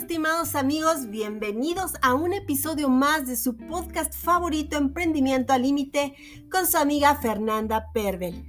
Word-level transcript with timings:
estimados 0.00 0.54
amigos, 0.54 1.10
bienvenidos 1.10 1.92
a 2.00 2.14
un 2.14 2.32
episodio 2.32 2.88
más 2.88 3.26
de 3.26 3.36
su 3.36 3.54
podcast 3.54 4.14
favorito 4.14 4.78
Emprendimiento 4.78 5.52
al 5.52 5.60
Límite 5.60 6.14
con 6.50 6.66
su 6.66 6.78
amiga 6.78 7.16
Fernanda 7.16 7.92
Pervel. 7.92 8.46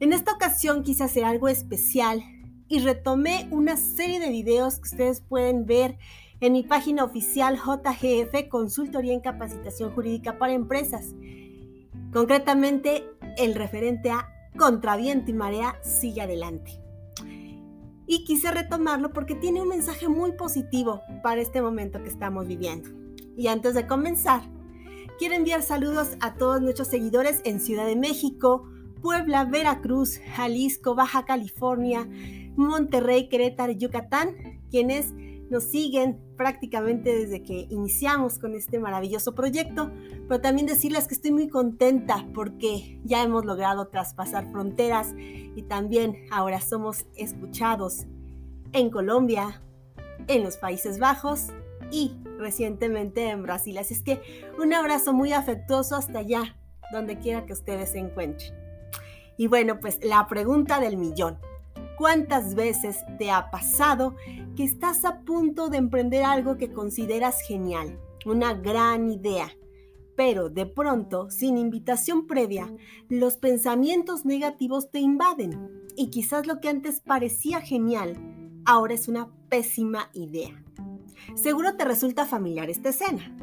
En 0.00 0.12
esta 0.12 0.32
ocasión 0.32 0.82
quise 0.82 1.04
hacer 1.04 1.24
algo 1.24 1.46
especial 1.46 2.24
y 2.66 2.80
retomé 2.80 3.46
una 3.52 3.76
serie 3.76 4.18
de 4.18 4.30
videos 4.30 4.80
que 4.80 4.88
ustedes 4.88 5.20
pueden 5.20 5.66
ver 5.66 5.98
en 6.40 6.52
mi 6.54 6.64
página 6.64 7.04
oficial 7.04 7.56
JGF 7.56 8.48
Consultoría 8.48 9.12
en 9.12 9.20
Capacitación 9.20 9.92
Jurídica 9.92 10.36
para 10.36 10.52
Empresas. 10.52 11.14
Concretamente, 12.12 13.08
el 13.38 13.54
referente 13.54 14.10
a 14.10 14.26
Contraviento 14.58 15.30
y 15.30 15.34
Marea 15.34 15.76
sigue 15.84 16.22
adelante 16.22 16.79
y 18.10 18.24
quise 18.24 18.50
retomarlo 18.50 19.12
porque 19.12 19.36
tiene 19.36 19.62
un 19.62 19.68
mensaje 19.68 20.08
muy 20.08 20.32
positivo 20.32 21.00
para 21.22 21.40
este 21.40 21.62
momento 21.62 22.02
que 22.02 22.08
estamos 22.08 22.48
viviendo. 22.48 22.90
Y 23.36 23.46
antes 23.46 23.72
de 23.74 23.86
comenzar, 23.86 24.42
quiero 25.16 25.36
enviar 25.36 25.62
saludos 25.62 26.16
a 26.20 26.34
todos 26.34 26.60
nuestros 26.60 26.88
seguidores 26.88 27.40
en 27.44 27.60
Ciudad 27.60 27.86
de 27.86 27.94
México, 27.94 28.68
Puebla, 29.00 29.44
Veracruz, 29.44 30.18
Jalisco, 30.34 30.96
Baja 30.96 31.24
California, 31.24 32.08
Monterrey, 32.56 33.28
Querétaro 33.28 33.70
Yucatán, 33.74 34.60
quienes 34.72 35.14
nos 35.50 35.64
siguen 35.64 36.18
prácticamente 36.36 37.14
desde 37.14 37.42
que 37.42 37.66
iniciamos 37.68 38.38
con 38.38 38.54
este 38.54 38.78
maravilloso 38.78 39.34
proyecto, 39.34 39.90
pero 40.28 40.40
también 40.40 40.66
decirles 40.66 41.08
que 41.08 41.14
estoy 41.14 41.32
muy 41.32 41.48
contenta 41.48 42.26
porque 42.34 43.00
ya 43.04 43.22
hemos 43.22 43.44
logrado 43.44 43.88
traspasar 43.88 44.50
fronteras 44.50 45.12
y 45.18 45.62
también 45.62 46.24
ahora 46.30 46.60
somos 46.60 47.04
escuchados 47.16 48.06
en 48.72 48.90
Colombia, 48.90 49.60
en 50.28 50.44
los 50.44 50.56
Países 50.56 50.98
Bajos 51.00 51.48
y 51.90 52.16
recientemente 52.38 53.28
en 53.28 53.42
Brasil. 53.42 53.76
Así 53.78 53.94
es 53.94 54.02
que 54.02 54.20
un 54.58 54.72
abrazo 54.72 55.12
muy 55.12 55.32
afectuoso 55.32 55.96
hasta 55.96 56.20
allá, 56.20 56.56
donde 56.92 57.18
quiera 57.18 57.44
que 57.44 57.52
ustedes 57.52 57.90
se 57.90 57.98
encuentren. 57.98 58.54
Y 59.36 59.48
bueno, 59.48 59.80
pues 59.80 59.98
la 60.02 60.26
pregunta 60.28 60.80
del 60.80 60.96
millón. 60.96 61.38
¿Cuántas 62.00 62.54
veces 62.54 62.96
te 63.18 63.30
ha 63.30 63.50
pasado 63.50 64.16
que 64.56 64.64
estás 64.64 65.04
a 65.04 65.20
punto 65.20 65.68
de 65.68 65.76
emprender 65.76 66.24
algo 66.24 66.56
que 66.56 66.72
consideras 66.72 67.42
genial, 67.46 68.00
una 68.24 68.54
gran 68.54 69.10
idea? 69.10 69.50
Pero 70.16 70.48
de 70.48 70.64
pronto, 70.64 71.28
sin 71.28 71.58
invitación 71.58 72.26
previa, 72.26 72.74
los 73.10 73.36
pensamientos 73.36 74.24
negativos 74.24 74.90
te 74.90 74.98
invaden 74.98 75.90
y 75.94 76.08
quizás 76.08 76.46
lo 76.46 76.58
que 76.58 76.70
antes 76.70 77.02
parecía 77.02 77.60
genial 77.60 78.16
ahora 78.64 78.94
es 78.94 79.06
una 79.06 79.28
pésima 79.50 80.08
idea. 80.14 80.64
Seguro 81.34 81.76
te 81.76 81.84
resulta 81.84 82.24
familiar 82.24 82.70
esta 82.70 82.88
escena. 82.88 83.36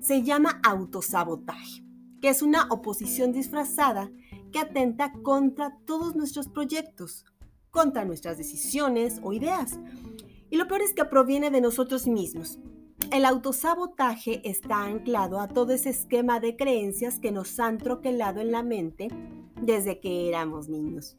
Se 0.00 0.22
llama 0.22 0.58
autosabotaje, 0.66 1.84
que 2.22 2.30
es 2.30 2.40
una 2.40 2.66
oposición 2.70 3.32
disfrazada 3.32 4.10
que 4.52 4.60
atenta 4.60 5.12
contra 5.22 5.76
todos 5.84 6.16
nuestros 6.16 6.48
proyectos, 6.48 7.26
contra 7.74 8.04
nuestras 8.04 8.38
decisiones 8.38 9.20
o 9.22 9.32
ideas. 9.32 9.80
Y 10.48 10.56
lo 10.56 10.68
peor 10.68 10.80
es 10.80 10.94
que 10.94 11.04
proviene 11.04 11.50
de 11.50 11.60
nosotros 11.60 12.06
mismos. 12.06 12.60
El 13.10 13.24
autosabotaje 13.24 14.48
está 14.48 14.84
anclado 14.84 15.40
a 15.40 15.48
todo 15.48 15.72
ese 15.72 15.90
esquema 15.90 16.38
de 16.38 16.56
creencias 16.56 17.18
que 17.18 17.32
nos 17.32 17.58
han 17.58 17.78
troquelado 17.78 18.40
en 18.40 18.52
la 18.52 18.62
mente 18.62 19.08
desde 19.60 19.98
que 19.98 20.28
éramos 20.28 20.68
niños. 20.68 21.16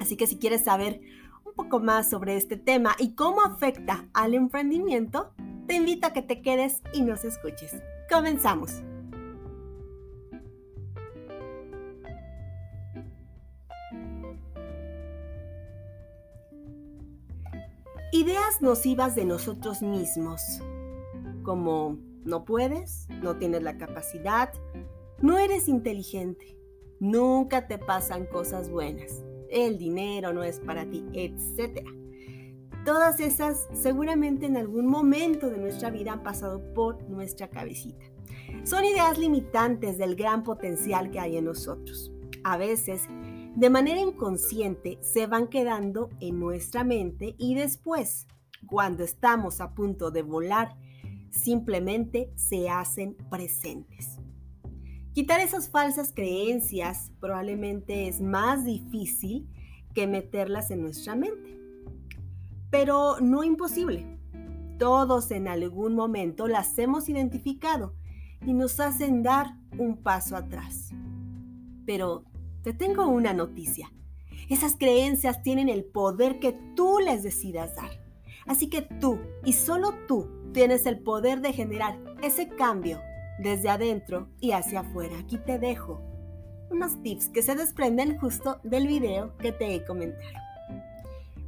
Así 0.00 0.16
que 0.16 0.28
si 0.28 0.38
quieres 0.38 0.62
saber 0.62 1.00
un 1.44 1.54
poco 1.54 1.80
más 1.80 2.08
sobre 2.08 2.36
este 2.36 2.56
tema 2.56 2.94
y 3.00 3.16
cómo 3.16 3.42
afecta 3.42 4.08
al 4.14 4.34
emprendimiento, 4.34 5.32
te 5.66 5.74
invito 5.74 6.06
a 6.06 6.12
que 6.12 6.22
te 6.22 6.42
quedes 6.42 6.80
y 6.94 7.02
nos 7.02 7.24
escuches. 7.24 7.74
Comenzamos. 8.08 8.82
Ideas 18.14 18.60
nocivas 18.60 19.14
de 19.14 19.24
nosotros 19.24 19.80
mismos, 19.80 20.60
como 21.42 21.96
no 22.24 22.44
puedes, 22.44 23.08
no 23.22 23.38
tienes 23.38 23.62
la 23.62 23.78
capacidad, 23.78 24.52
no 25.22 25.38
eres 25.38 25.66
inteligente, 25.66 26.58
nunca 27.00 27.66
te 27.68 27.78
pasan 27.78 28.26
cosas 28.26 28.68
buenas, 28.68 29.24
el 29.48 29.78
dinero 29.78 30.34
no 30.34 30.42
es 30.42 30.60
para 30.60 30.84
ti, 30.84 31.02
etc. 31.14 31.88
Todas 32.84 33.18
esas 33.18 33.66
seguramente 33.72 34.44
en 34.44 34.58
algún 34.58 34.88
momento 34.88 35.48
de 35.48 35.56
nuestra 35.56 35.88
vida 35.88 36.12
han 36.12 36.22
pasado 36.22 36.60
por 36.74 37.02
nuestra 37.08 37.48
cabecita. 37.48 38.04
Son 38.64 38.84
ideas 38.84 39.16
limitantes 39.16 39.96
del 39.96 40.16
gran 40.16 40.42
potencial 40.42 41.10
que 41.10 41.18
hay 41.18 41.38
en 41.38 41.46
nosotros. 41.46 42.12
A 42.44 42.58
veces 42.58 43.04
de 43.54 43.68
manera 43.68 44.00
inconsciente 44.00 44.98
se 45.02 45.26
van 45.26 45.48
quedando 45.48 46.08
en 46.20 46.40
nuestra 46.40 46.84
mente 46.84 47.34
y 47.38 47.54
después, 47.54 48.26
cuando 48.66 49.04
estamos 49.04 49.60
a 49.60 49.74
punto 49.74 50.10
de 50.10 50.22
volar, 50.22 50.76
simplemente 51.30 52.32
se 52.34 52.70
hacen 52.70 53.14
presentes. 53.30 54.18
Quitar 55.12 55.40
esas 55.40 55.68
falsas 55.68 56.12
creencias 56.14 57.12
probablemente 57.20 58.08
es 58.08 58.22
más 58.22 58.64
difícil 58.64 59.46
que 59.94 60.06
meterlas 60.06 60.70
en 60.70 60.80
nuestra 60.80 61.14
mente, 61.14 61.60
pero 62.70 63.20
no 63.20 63.44
imposible. 63.44 64.18
Todos 64.78 65.30
en 65.30 65.48
algún 65.48 65.94
momento 65.94 66.48
las 66.48 66.78
hemos 66.78 67.10
identificado 67.10 67.94
y 68.46 68.54
nos 68.54 68.80
hacen 68.80 69.22
dar 69.22 69.58
un 69.76 69.98
paso 69.98 70.36
atrás. 70.36 70.90
Pero 71.84 72.24
te 72.62 72.72
tengo 72.72 73.06
una 73.06 73.32
noticia. 73.32 73.92
Esas 74.48 74.76
creencias 74.76 75.42
tienen 75.42 75.68
el 75.68 75.84
poder 75.84 76.38
que 76.38 76.52
tú 76.74 76.98
les 76.98 77.22
decidas 77.22 77.74
dar. 77.74 77.90
Así 78.46 78.68
que 78.68 78.82
tú 78.82 79.18
y 79.44 79.52
solo 79.52 79.94
tú 80.06 80.28
tienes 80.52 80.86
el 80.86 80.98
poder 80.98 81.40
de 81.40 81.52
generar 81.52 81.98
ese 82.22 82.48
cambio 82.48 83.00
desde 83.38 83.68
adentro 83.68 84.28
y 84.40 84.52
hacia 84.52 84.80
afuera. 84.80 85.18
Aquí 85.18 85.38
te 85.38 85.58
dejo 85.58 86.00
unos 86.70 87.02
tips 87.02 87.28
que 87.28 87.42
se 87.42 87.54
desprenden 87.54 88.18
justo 88.18 88.60
del 88.62 88.86
video 88.86 89.36
que 89.38 89.52
te 89.52 89.74
he 89.74 89.84
comentado. 89.84 90.38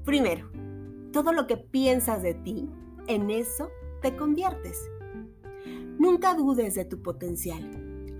Primero, 0.05 0.51
todo 1.13 1.33
lo 1.33 1.47
que 1.47 1.57
piensas 1.57 2.23
de 2.23 2.35
ti, 2.35 2.69
en 3.07 3.31
eso 3.31 3.71
te 4.03 4.17
conviertes. 4.17 4.79
Nunca 5.99 6.35
dudes 6.35 6.75
de 6.75 6.85
tu 6.85 7.03
potencial. 7.03 7.63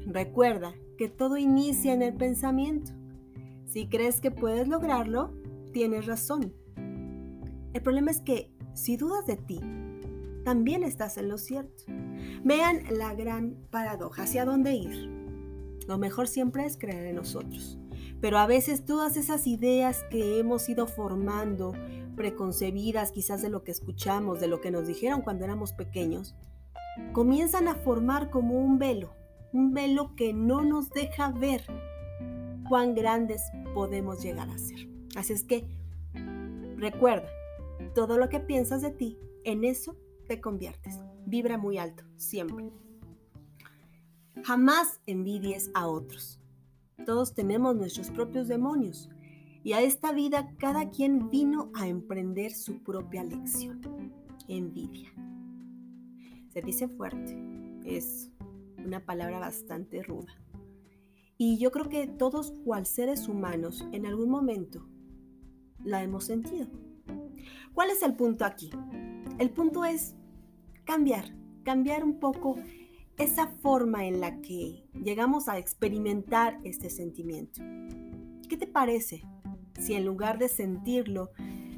Recuerda 0.07 0.75
que 0.97 1.09
todo 1.09 1.37
inicia 1.37 1.93
en 1.93 2.03
el 2.03 2.15
pensamiento. 2.15 2.93
Si 3.67 3.89
crees 3.89 4.21
que 4.21 4.31
puedes 4.31 4.69
lograrlo, 4.69 5.33
tienes 5.73 6.07
razón. 6.07 6.55
El 7.73 7.83
problema 7.83 8.11
es 8.11 8.21
que 8.21 8.53
si 8.75 8.97
dudas 8.97 9.27
de 9.27 9.37
ti, 9.37 9.61
también 10.45 10.85
estás 10.85 11.17
en 11.17 11.29
lo 11.29 11.39
cierto. 11.39 11.85
Vean 12.45 12.83
la 12.91 13.15
gran 13.15 13.57
paradoja, 13.71 14.23
hacia 14.23 14.45
dónde 14.45 14.75
ir. 14.75 15.11
Lo 15.89 15.99
mejor 15.99 16.29
siempre 16.29 16.65
es 16.65 16.77
creer 16.77 17.07
en 17.07 17.17
nosotros. 17.17 17.79
Pero 18.21 18.39
a 18.39 18.47
veces 18.47 18.85
todas 18.85 19.17
esas 19.17 19.47
ideas 19.47 20.05
que 20.11 20.39
hemos 20.39 20.69
ido 20.69 20.87
formando, 20.87 21.73
preconcebidas 22.17 23.11
quizás 23.11 23.43
de 23.43 23.51
lo 23.51 23.65
que 23.65 23.73
escuchamos, 23.73 24.41
de 24.41 24.49
lo 24.49 24.61
que 24.61 24.71
nos 24.71 24.87
dijeron 24.87 25.23
cuando 25.23 25.45
éramos 25.45 25.73
pequeños, 25.73 26.35
comienzan 27.13 27.69
a 27.69 27.75
formar 27.75 28.31
como 28.31 28.59
un 28.59 28.79
velo 28.79 29.15
un 29.55 29.73
velo 29.73 30.15
que 30.17 30.35
no 30.35 30.63
nos 30.63 30.91
deja 30.91 31.31
ver 31.31 31.65
cuán 32.69 32.95
grandes 32.95 33.41
podemos 33.73 34.23
llegar 34.23 34.51
a 34.51 34.59
ser. 34.59 34.89
Así 35.17 35.33
es 35.33 35.45
que 35.45 35.65
recuerda, 36.77 37.29
todo 37.95 38.19
lo 38.19 38.29
que 38.29 38.41
piensas 38.41 38.83
de 38.83 38.91
ti, 38.91 39.17
en 39.45 39.65
eso 39.65 39.97
te 40.27 40.41
conviertes. 40.41 41.01
Vibra 41.25 41.57
muy 41.57 41.79
alto, 41.79 42.05
siempre. 42.17 42.73
Jamás 44.43 45.01
envidies 45.07 45.71
a 45.75 45.87
otros. 45.87 46.41
Todos 47.07 47.33
tenemos 47.35 47.77
nuestros 47.77 48.11
propios 48.11 48.49
demonios 48.49 49.09
y 49.63 49.73
a 49.73 49.83
esta 49.83 50.13
vida 50.13 50.53
cada 50.59 50.91
quien 50.91 51.31
vino 51.31 51.71
a 51.75 51.87
emprender 51.87 52.53
su 52.53 52.83
propia 52.83 53.23
lección. 53.23 53.81
Envidia. 54.49 55.13
Se 56.53 56.61
dice 56.61 56.89
fuerte, 56.89 57.39
es 57.85 58.31
una 58.85 59.05
palabra 59.05 59.39
bastante 59.39 60.03
ruda. 60.03 60.33
Y 61.37 61.59
yo 61.59 61.71
creo 61.73 61.89
que 61.89 62.07
todos, 62.07 62.53
cual 62.65 62.87
seres 62.87 63.29
humanos, 63.29 63.87
en 63.93 64.07
algún 64.07 64.31
momento 64.31 64.87
la 65.83 66.03
hemos 66.03 66.25
sentido. 66.25 66.69
¿Cuál 67.73 67.91
es 67.91 68.03
el 68.03 68.15
punto 68.15 68.45
aquí? 68.45 68.71
El 69.39 69.51
punto 69.51 69.85
es 69.85 70.15
cambiar, 70.85 71.35
cambiar 71.65 72.05
un 72.05 72.21
poco 72.21 72.57
esa 73.19 73.49
forma 73.49 74.07
en 74.07 74.21
la 74.21 74.41
que 74.41 74.87
llegamos 74.95 75.49
a 75.49 75.59
experimentar 75.59 76.59
este 76.65 76.91
sentimiento. 76.91 77.61
¿Qué 78.49 78.57
te 78.57 78.67
parece 78.67 79.25
si 79.79 79.95
en 79.95 80.05
lugar 80.05 80.39
de 80.39 80.49
sentirlo, 80.49 81.31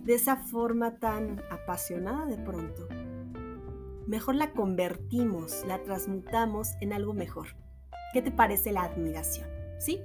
de 0.05 0.15
esa 0.15 0.37
forma 0.37 0.99
tan 0.99 1.43
apasionada 1.51 2.27
de 2.27 2.39
pronto, 2.39 2.87
mejor 4.07 4.37
la 4.37 4.53
convertimos, 4.53 5.65
la 5.67 5.83
transmutamos 5.83 6.71
en 6.81 6.93
algo 6.93 7.13
mejor. 7.13 7.49
¿Qué 8.13 8.23
te 8.23 8.31
parece 8.31 8.73
la 8.73 8.83
admiración? 8.83 9.49
¿Sí? 9.79 10.01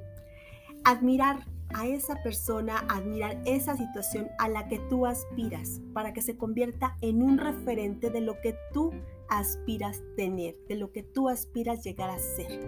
Admirar 0.83 1.45
a 1.73 1.87
esa 1.87 2.21
persona, 2.21 2.79
admirar 2.89 3.41
esa 3.45 3.77
situación 3.77 4.29
a 4.39 4.49
la 4.49 4.67
que 4.67 4.79
tú 4.89 5.05
aspiras 5.05 5.81
para 5.93 6.13
que 6.13 6.21
se 6.21 6.37
convierta 6.37 6.97
en 7.01 7.21
un 7.21 7.37
referente 7.37 8.09
de 8.09 8.21
lo 8.21 8.41
que 8.41 8.55
tú 8.73 8.91
aspiras 9.29 10.01
tener, 10.17 10.57
de 10.67 10.75
lo 10.75 10.91
que 10.91 11.03
tú 11.03 11.29
aspiras 11.29 11.83
llegar 11.83 12.09
a 12.09 12.19
ser. 12.19 12.59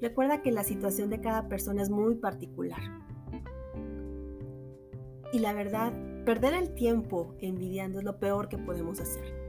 Recuerda 0.00 0.42
que 0.42 0.52
la 0.52 0.62
situación 0.62 1.10
de 1.10 1.20
cada 1.20 1.48
persona 1.48 1.82
es 1.82 1.90
muy 1.90 2.14
particular. 2.14 2.80
Y 5.32 5.40
la 5.40 5.52
verdad, 5.52 5.92
perder 6.24 6.54
el 6.54 6.74
tiempo 6.74 7.34
envidiando 7.40 7.98
es 7.98 8.04
lo 8.04 8.18
peor 8.18 8.48
que 8.48 8.58
podemos 8.58 9.00
hacer. 9.00 9.47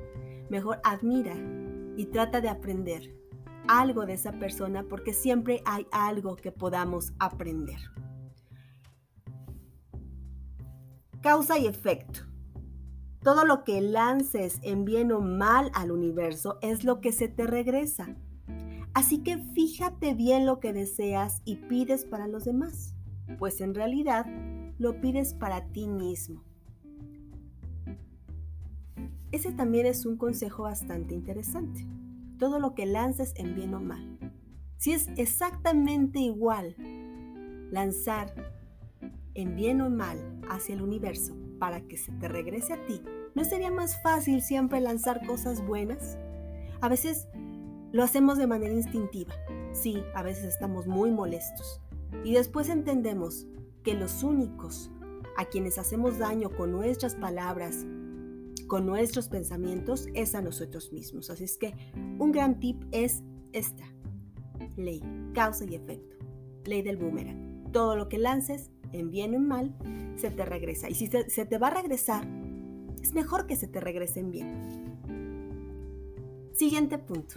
Mejor 0.50 0.80
admira 0.84 1.36
y 1.96 2.06
trata 2.08 2.42
de 2.42 2.50
aprender 2.50 3.16
algo 3.68 4.06
de 4.06 4.14
esa 4.14 4.32
persona 4.34 4.84
porque 4.84 5.14
siempre 5.14 5.62
hay 5.66 5.86
algo 5.92 6.36
que 6.36 6.52
podamos 6.52 7.14
aprender. 7.20 7.80
Causa 11.22 11.60
y 11.60 11.68
efecto. 11.68 12.22
Todo 13.22 13.46
lo 13.46 13.64
que 13.66 13.82
lances 13.82 14.60
en 14.64 14.86
bien 14.86 15.12
o 15.12 15.20
mal 15.20 15.70
al 15.74 15.92
universo 15.92 16.58
es 16.62 16.84
lo 16.84 17.02
que 17.02 17.12
se 17.12 17.28
te 17.28 17.46
regresa. 17.46 18.16
Así 18.94 19.22
que 19.22 19.38
fíjate 19.38 20.14
bien 20.14 20.46
lo 20.46 20.60
que 20.60 20.74
deseas 20.74 21.42
y 21.46 21.58
pides 21.58 22.06
para 22.06 22.28
los 22.28 22.46
demás, 22.46 22.96
pues 23.38 23.62
en 23.62 23.76
realidad 23.76 24.26
lo 24.80 25.00
pides 25.00 25.34
para 25.34 25.68
ti 25.68 25.88
mismo. 25.88 26.49
Ese 29.32 29.52
también 29.52 29.86
es 29.86 30.06
un 30.06 30.18
consejo 30.18 30.64
bastante 30.64 31.14
interesante. 31.14 31.86
Todo 32.38 32.60
lo 32.60 32.74
que 32.74 32.86
lances 32.86 33.34
en 33.36 33.56
bien 33.56 33.74
o 33.74 33.80
mal. 33.80 34.18
Si 34.78 34.94
es 34.94 35.10
exactamente 35.18 36.20
igual 36.20 36.76
lanzar 37.72 38.34
en 39.34 39.56
bien 39.56 39.82
o 39.82 39.90
mal 39.90 40.18
hacia 40.50 40.76
el 40.76 40.82
universo 40.82 41.36
para 41.60 41.82
que 41.82 41.98
se 41.98 42.12
te 42.14 42.28
regrese 42.28 42.74
a 42.74 42.86
ti, 42.86 43.02
¿no 43.36 43.44
sería 43.44 43.72
más 43.72 44.02
fácil 44.02 44.42
siempre 44.42 44.80
lanzar 44.80 45.26
cosas 45.28 45.66
buenas? 45.66 46.18
A 46.82 46.90
veces 46.90 47.28
lo 47.92 48.04
hacemos 48.04 48.38
de 48.38 48.48
manera 48.48 48.74
instintiva. 48.74 49.34
Sí, 49.74 50.02
a 50.16 50.24
veces 50.24 50.46
estamos 50.46 50.88
muy 50.88 51.12
molestos. 51.12 51.82
Y 52.24 52.34
después 52.34 52.70
entendemos 52.70 53.48
que 53.84 53.94
los 53.94 54.24
únicos 54.24 54.92
a 55.38 55.46
quienes 55.46 55.78
hacemos 55.78 56.18
daño 56.18 56.50
con 56.50 56.72
nuestras 56.72 57.16
palabras, 57.16 57.86
con 58.70 58.86
nuestros 58.86 59.28
pensamientos, 59.28 60.08
es 60.14 60.36
a 60.36 60.42
nosotros 60.42 60.94
mismos. 60.94 61.30
Así 61.30 61.44
es 61.44 61.58
que 61.58 61.74
un 62.20 62.32
gran 62.32 62.62
tip 62.62 62.82
es 62.92 63.24
esta 63.52 63.84
ley, 64.78 65.02
causa 65.34 65.66
y 65.66 65.76
efecto, 65.76 66.16
ley 66.64 66.82
del 66.82 66.96
boomerang. 66.96 67.72
Todo 67.74 67.98
lo 67.98 68.08
que 68.08 68.18
lances, 68.18 68.72
en 68.94 69.12
bien 69.12 69.34
o 69.34 69.38
en 69.38 69.48
mal, 69.48 69.76
se 70.16 70.32
te 70.32 70.46
regresa. 70.46 70.90
Y 70.90 70.94
si 70.94 71.08
se, 71.08 71.46
te 71.46 71.58
va 71.58 71.68
a 71.68 71.82
regresar, 71.82 72.26
es 73.02 73.14
mejor 73.14 73.48
que 73.48 73.56
se 73.56 73.68
te 73.68 73.82
regrese 73.82 74.22
en 74.22 74.32
bien. 74.32 74.90
Siguiente 76.54 77.00
punto. 77.00 77.36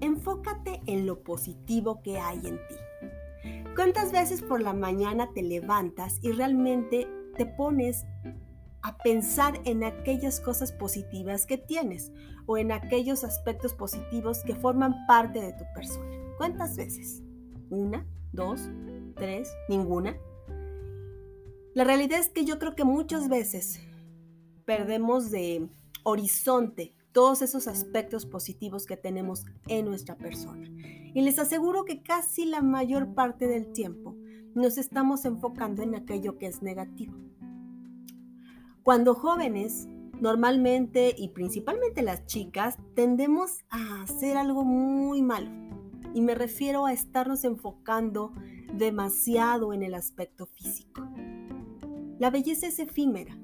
Enfócate 0.00 0.80
en 0.86 1.04
lo 1.04 1.22
positivo 1.22 2.00
que 2.02 2.18
hay 2.18 2.38
en 2.46 2.56
ti. 2.68 3.64
¿Cuántas 3.74 4.12
veces 4.12 4.40
por 4.40 4.62
la 4.62 4.72
mañana 4.72 5.32
te 5.34 5.42
levantas 5.42 6.18
y 6.22 6.30
realmente 6.30 7.08
te 7.36 7.46
pones 7.46 8.04
a 8.82 8.96
pensar 8.98 9.60
en 9.64 9.84
aquellas 9.84 10.40
cosas 10.40 10.72
positivas 10.72 11.46
que 11.46 11.58
tienes 11.58 12.12
o 12.46 12.56
en 12.56 12.72
aquellos 12.72 13.24
aspectos 13.24 13.74
positivos 13.74 14.42
que 14.44 14.54
forman 14.54 15.06
parte 15.06 15.40
de 15.40 15.52
tu 15.52 15.64
persona? 15.74 16.16
¿Cuántas 16.36 16.76
veces? 16.76 17.22
¿Una? 17.70 18.06
¿Dos? 18.32 18.68
¿Tres? 19.16 19.52
¿Ninguna? 19.68 20.16
La 21.74 21.84
realidad 21.84 22.18
es 22.18 22.28
que 22.28 22.44
yo 22.44 22.58
creo 22.58 22.74
que 22.74 22.84
muchas 22.84 23.28
veces 23.28 23.80
perdemos 24.64 25.30
de 25.30 25.68
horizonte 26.02 26.94
todos 27.12 27.42
esos 27.42 27.66
aspectos 27.68 28.26
positivos 28.26 28.86
que 28.86 28.96
tenemos 28.96 29.44
en 29.68 29.84
nuestra 29.84 30.16
persona. 30.16 30.68
Y 31.14 31.22
les 31.22 31.38
aseguro 31.38 31.84
que 31.84 32.02
casi 32.02 32.44
la 32.44 32.62
mayor 32.62 33.14
parte 33.14 33.46
del 33.46 33.72
tiempo 33.72 34.16
nos 34.54 34.78
estamos 34.78 35.24
enfocando 35.24 35.82
en 35.82 35.94
aquello 35.94 36.38
que 36.38 36.46
es 36.46 36.62
negativo. 36.62 37.14
Cuando 38.82 39.14
jóvenes, 39.14 39.88
normalmente 40.20 41.14
y 41.16 41.28
principalmente 41.28 42.02
las 42.02 42.24
chicas, 42.26 42.78
tendemos 42.94 43.64
a 43.68 44.02
hacer 44.02 44.36
algo 44.36 44.64
muy 44.64 45.22
malo. 45.22 45.50
Y 46.14 46.22
me 46.22 46.34
refiero 46.34 46.86
a 46.86 46.92
estarnos 46.92 47.44
enfocando 47.44 48.32
demasiado 48.74 49.72
en 49.72 49.82
el 49.82 49.94
aspecto 49.94 50.46
físico. 50.46 51.06
La 52.18 52.30
belleza 52.30 52.66
es 52.66 52.78
efímera. 52.78 53.36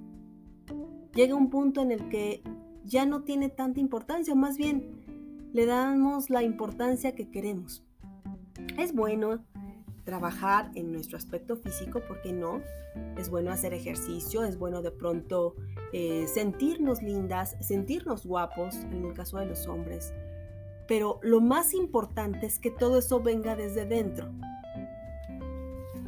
Llega 1.15 1.35
un 1.35 1.51
punto 1.51 1.83
en 1.83 1.93
el 1.93 2.09
que 2.09 2.43
ya 2.85 3.05
no 3.05 3.23
tiene 3.23 3.49
tanta 3.49 3.81
importancia, 3.81 4.33
o 4.33 4.37
más 4.37 4.57
bien 4.57 5.05
le 5.53 5.67
damos 5.67 6.31
la 6.31 6.43
importancia 6.43 7.15
que 7.15 7.31
queremos. 7.31 7.85
Es 8.79 8.95
bueno 8.95 9.45
trabajar 10.07 10.71
en 10.77 10.93
nuestro 10.93 11.19
aspecto 11.19 11.57
físico, 11.57 12.01
¿por 12.01 12.23
qué 12.23 12.33
no? 12.33 12.63
Es 13.19 13.29
bueno 13.29 13.51
hacer 13.51 13.75
ejercicio, 13.75 14.45
es 14.45 14.57
bueno 14.57 14.81
de 14.81 14.93
pronto 14.93 15.57
eh, 15.93 16.27
sentirnos 16.29 17.03
lindas, 17.03 17.57
sentirnos 17.61 18.25
guapos, 18.25 18.77
en 18.77 19.05
el 19.05 19.13
caso 19.13 19.37
de 19.39 19.47
los 19.47 19.67
hombres. 19.67 20.15
Pero 20.89 21.19
lo 21.23 21.41
más 21.41 21.75
importante 21.75 22.47
es 22.47 22.59
que 22.59 22.71
todo 22.71 23.01
eso 23.01 23.21
venga 23.21 23.57
desde 23.57 23.85
dentro. 23.85 24.31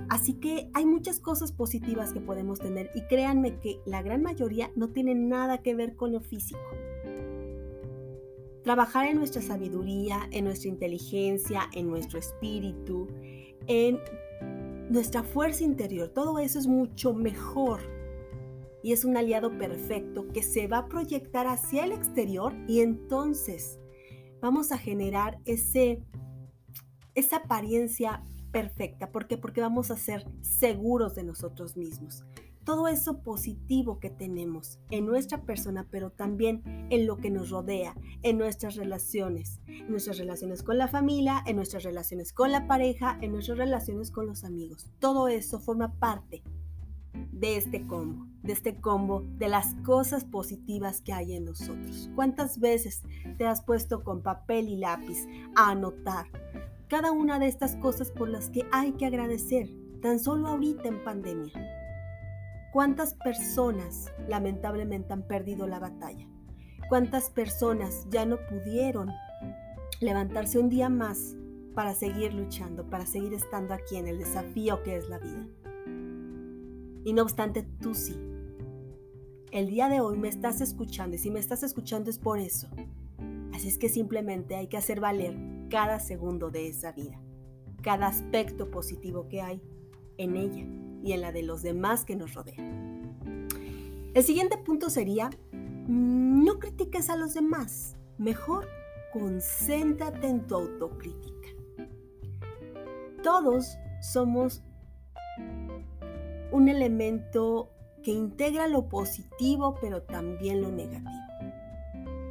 Así 0.08 0.34
que 0.34 0.70
hay 0.72 0.86
muchas 0.86 1.20
cosas 1.20 1.52
positivas 1.52 2.12
que 2.12 2.20
podemos 2.20 2.60
tener 2.60 2.90
y 2.94 3.02
créanme 3.02 3.58
que 3.58 3.80
la 3.84 4.00
gran 4.00 4.22
mayoría 4.22 4.70
no 4.74 4.88
tienen 4.90 5.28
nada 5.28 5.58
que 5.58 5.74
ver 5.74 5.96
con 5.96 6.12
lo 6.12 6.20
físico. 6.20 6.60
Trabajar 8.62 9.06
en 9.06 9.16
nuestra 9.18 9.42
sabiduría, 9.42 10.28
en 10.30 10.44
nuestra 10.44 10.68
inteligencia, 10.68 11.68
en 11.72 11.88
nuestro 11.88 12.18
espíritu, 12.18 13.08
en 13.68 14.00
nuestra 14.90 15.22
fuerza 15.22 15.62
interior, 15.64 16.08
todo 16.08 16.38
eso 16.38 16.58
es 16.58 16.66
mucho 16.66 17.14
mejor 17.14 17.80
y 18.82 18.92
es 18.92 19.04
un 19.04 19.16
aliado 19.16 19.56
perfecto 19.58 20.28
que 20.28 20.42
se 20.42 20.66
va 20.66 20.78
a 20.78 20.88
proyectar 20.88 21.46
hacia 21.46 21.84
el 21.84 21.92
exterior 21.92 22.54
y 22.66 22.80
entonces 22.80 23.78
vamos 24.40 24.72
a 24.72 24.78
generar 24.78 25.38
ese, 25.44 26.02
esa 27.14 27.36
apariencia 27.36 28.24
perfecta. 28.50 29.10
¿Por 29.10 29.26
qué? 29.26 29.36
Porque 29.36 29.60
vamos 29.60 29.90
a 29.90 29.96
ser 29.96 30.24
seguros 30.40 31.14
de 31.14 31.24
nosotros 31.24 31.76
mismos. 31.76 32.24
Todo 32.68 32.86
eso 32.86 33.22
positivo 33.22 33.98
que 33.98 34.10
tenemos 34.10 34.78
en 34.90 35.06
nuestra 35.06 35.40
persona, 35.40 35.86
pero 35.90 36.10
también 36.10 36.60
en 36.90 37.06
lo 37.06 37.16
que 37.16 37.30
nos 37.30 37.48
rodea, 37.48 37.96
en 38.22 38.36
nuestras 38.36 38.76
relaciones, 38.76 39.58
en 39.66 39.90
nuestras 39.90 40.18
relaciones 40.18 40.62
con 40.62 40.76
la 40.76 40.86
familia, 40.86 41.42
en 41.46 41.56
nuestras 41.56 41.82
relaciones 41.82 42.34
con 42.34 42.52
la 42.52 42.66
pareja, 42.66 43.16
en 43.22 43.32
nuestras 43.32 43.56
relaciones 43.56 44.10
con 44.10 44.26
los 44.26 44.44
amigos. 44.44 44.90
Todo 44.98 45.28
eso 45.28 45.60
forma 45.60 45.94
parte 45.94 46.42
de 47.32 47.56
este 47.56 47.86
combo, 47.86 48.26
de 48.42 48.52
este 48.52 48.78
combo 48.78 49.24
de 49.38 49.48
las 49.48 49.74
cosas 49.76 50.26
positivas 50.26 51.00
que 51.00 51.14
hay 51.14 51.36
en 51.36 51.46
nosotros. 51.46 52.10
¿Cuántas 52.14 52.60
veces 52.60 53.02
te 53.38 53.46
has 53.46 53.62
puesto 53.62 54.04
con 54.04 54.20
papel 54.20 54.68
y 54.68 54.76
lápiz 54.76 55.26
a 55.56 55.70
anotar 55.70 56.26
cada 56.88 57.12
una 57.12 57.38
de 57.38 57.46
estas 57.46 57.76
cosas 57.76 58.10
por 58.10 58.28
las 58.28 58.50
que 58.50 58.66
hay 58.72 58.92
que 58.92 59.06
agradecer, 59.06 59.70
tan 60.02 60.18
solo 60.18 60.48
ahorita 60.48 60.88
en 60.88 61.02
pandemia. 61.02 61.77
¿Cuántas 62.78 63.14
personas 63.14 64.12
lamentablemente 64.28 65.12
han 65.12 65.26
perdido 65.26 65.66
la 65.66 65.80
batalla? 65.80 66.28
¿Cuántas 66.88 67.28
personas 67.28 68.06
ya 68.08 68.24
no 68.24 68.38
pudieron 68.48 69.10
levantarse 70.00 70.60
un 70.60 70.68
día 70.68 70.88
más 70.88 71.34
para 71.74 71.92
seguir 71.92 72.32
luchando, 72.34 72.88
para 72.88 73.04
seguir 73.04 73.34
estando 73.34 73.74
aquí 73.74 73.96
en 73.96 74.06
el 74.06 74.18
desafío 74.18 74.80
que 74.84 74.96
es 74.96 75.08
la 75.08 75.18
vida? 75.18 75.44
Y 77.04 77.12
no 77.14 77.22
obstante, 77.22 77.64
tú 77.80 77.94
sí. 77.94 78.16
El 79.50 79.66
día 79.66 79.88
de 79.88 80.00
hoy 80.00 80.16
me 80.16 80.28
estás 80.28 80.60
escuchando 80.60 81.16
y 81.16 81.18
si 81.18 81.32
me 81.32 81.40
estás 81.40 81.64
escuchando 81.64 82.10
es 82.10 82.20
por 82.20 82.38
eso. 82.38 82.68
Así 83.52 83.66
es 83.66 83.76
que 83.76 83.88
simplemente 83.88 84.54
hay 84.54 84.68
que 84.68 84.76
hacer 84.76 85.00
valer 85.00 85.36
cada 85.68 85.98
segundo 85.98 86.52
de 86.52 86.68
esa 86.68 86.92
vida, 86.92 87.20
cada 87.82 88.06
aspecto 88.06 88.70
positivo 88.70 89.26
que 89.28 89.42
hay 89.42 89.60
en 90.16 90.36
ella 90.36 90.77
y 91.02 91.12
en 91.12 91.20
la 91.20 91.32
de 91.32 91.42
los 91.42 91.62
demás 91.62 92.04
que 92.04 92.16
nos 92.16 92.34
rodean. 92.34 93.48
El 94.14 94.24
siguiente 94.24 94.58
punto 94.58 94.90
sería, 94.90 95.30
no 95.88 96.58
critiques 96.58 97.10
a 97.10 97.16
los 97.16 97.34
demás, 97.34 97.96
mejor 98.18 98.66
concéntrate 99.12 100.26
en 100.26 100.46
tu 100.46 100.56
autocrítica. 100.56 101.48
Todos 103.22 103.78
somos 104.00 104.62
un 106.50 106.68
elemento 106.68 107.70
que 108.02 108.10
integra 108.12 108.68
lo 108.68 108.88
positivo 108.88 109.76
pero 109.80 110.02
también 110.02 110.62
lo 110.62 110.70
negativo. 110.70 111.12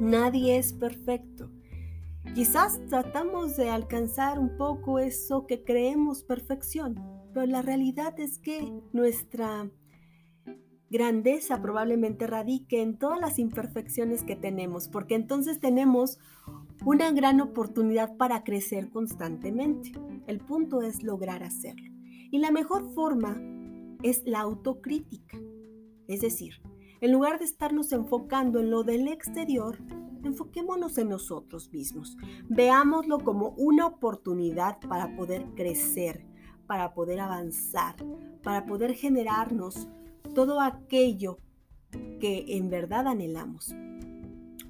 Nadie 0.00 0.58
es 0.58 0.72
perfecto. 0.72 1.50
Quizás 2.34 2.80
tratamos 2.88 3.56
de 3.56 3.70
alcanzar 3.70 4.38
un 4.38 4.56
poco 4.56 4.98
eso 4.98 5.46
que 5.46 5.64
creemos 5.64 6.22
perfección, 6.22 6.96
pero 7.38 7.52
la 7.52 7.62
realidad 7.62 8.18
es 8.18 8.36
que 8.40 8.68
nuestra 8.92 9.70
grandeza 10.90 11.62
probablemente 11.62 12.26
radique 12.26 12.82
en 12.82 12.98
todas 12.98 13.20
las 13.20 13.38
imperfecciones 13.38 14.24
que 14.24 14.34
tenemos, 14.34 14.88
porque 14.88 15.14
entonces 15.14 15.60
tenemos 15.60 16.18
una 16.84 17.12
gran 17.12 17.40
oportunidad 17.40 18.16
para 18.16 18.42
crecer 18.42 18.90
constantemente. 18.90 19.92
El 20.26 20.40
punto 20.40 20.82
es 20.82 21.04
lograr 21.04 21.44
hacerlo. 21.44 21.92
Y 22.32 22.38
la 22.38 22.50
mejor 22.50 22.92
forma 22.92 23.40
es 24.02 24.24
la 24.26 24.40
autocrítica. 24.40 25.38
Es 26.08 26.22
decir, 26.22 26.54
en 27.00 27.12
lugar 27.12 27.38
de 27.38 27.44
estarnos 27.44 27.92
enfocando 27.92 28.58
en 28.58 28.70
lo 28.70 28.82
del 28.82 29.06
exterior, 29.06 29.78
enfoquémonos 30.24 30.98
en 30.98 31.10
nosotros 31.10 31.72
mismos. 31.72 32.16
Veámoslo 32.48 33.20
como 33.20 33.50
una 33.50 33.86
oportunidad 33.86 34.80
para 34.80 35.14
poder 35.14 35.44
crecer, 35.54 36.27
para 36.68 36.94
poder 36.94 37.18
avanzar, 37.18 37.96
para 38.44 38.66
poder 38.66 38.94
generarnos 38.94 39.88
todo 40.34 40.60
aquello 40.60 41.38
que 42.20 42.44
en 42.56 42.70
verdad 42.70 43.08
anhelamos. 43.08 43.74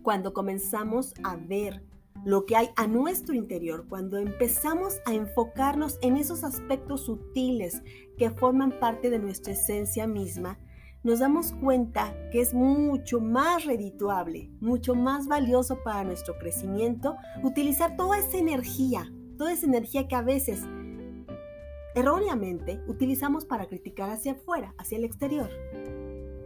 Cuando 0.02 0.32
comenzamos 0.32 1.12
a 1.24 1.36
ver 1.36 1.84
lo 2.24 2.46
que 2.46 2.56
hay 2.56 2.68
a 2.76 2.86
nuestro 2.86 3.34
interior, 3.34 3.86
cuando 3.88 4.16
empezamos 4.16 5.00
a 5.04 5.12
enfocarnos 5.12 5.98
en 6.00 6.16
esos 6.16 6.44
aspectos 6.44 7.02
sutiles 7.04 7.82
que 8.16 8.30
forman 8.30 8.78
parte 8.78 9.10
de 9.10 9.18
nuestra 9.18 9.52
esencia 9.52 10.06
misma, 10.06 10.58
nos 11.02 11.20
damos 11.20 11.52
cuenta 11.52 12.14
que 12.30 12.40
es 12.40 12.54
mucho 12.54 13.20
más 13.20 13.64
redituable, 13.64 14.50
mucho 14.60 14.94
más 14.94 15.26
valioso 15.26 15.82
para 15.82 16.04
nuestro 16.04 16.38
crecimiento 16.38 17.16
utilizar 17.42 17.96
toda 17.96 18.18
esa 18.18 18.38
energía, 18.38 19.12
toda 19.36 19.52
esa 19.52 19.66
energía 19.66 20.08
que 20.08 20.16
a 20.16 20.22
veces 20.22 20.64
erróneamente 21.95 22.80
utilizamos 22.87 23.45
para 23.45 23.66
criticar 23.66 24.11
hacia 24.11 24.33
afuera, 24.33 24.75
hacia 24.78 24.99
el 24.99 25.04
exterior, 25.04 25.50